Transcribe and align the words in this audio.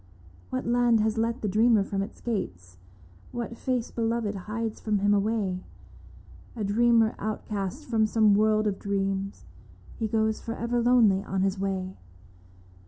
What 0.49 0.65
land 0.65 0.99
has 1.01 1.19
let 1.19 1.43
the 1.43 1.47
dreamer 1.47 1.83
from 1.83 2.01
its 2.01 2.21
gates, 2.21 2.77
What 3.31 3.55
face 3.55 3.91
beloved 3.91 4.33
hides 4.33 4.79
from 4.79 4.97
him 4.97 5.13
away? 5.13 5.63
A 6.55 6.63
dreamer 6.63 7.13
outcast 7.19 7.85
from 7.85 8.07
some 8.07 8.33
world 8.33 8.65
of 8.65 8.79
dreams— 8.79 9.45
He 9.99 10.07
goes 10.07 10.41
for 10.41 10.55
ever 10.55 10.81
lonely 10.81 11.23
on 11.23 11.43
his 11.43 11.59
way. 11.59 11.97